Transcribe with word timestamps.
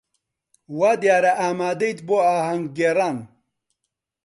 وا 0.77 0.91
دیارە 1.01 1.31
ئامادەیت 1.41 1.99
بۆ 2.07 2.17
ئاهەنگگێڕان. 2.27 3.17